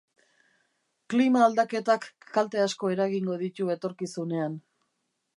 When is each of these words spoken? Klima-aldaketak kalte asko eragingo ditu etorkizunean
Klima-aldaketak 1.13 2.07
kalte 2.37 2.63
asko 2.67 2.89
eragingo 2.95 3.35
ditu 3.43 3.69
etorkizunean 3.75 4.57